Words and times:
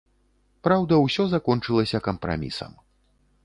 Праўда, 0.67 0.93
усё 1.05 1.23
закончылася 1.35 2.03
кампрамісам. 2.11 2.71